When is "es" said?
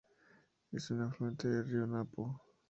0.71-0.89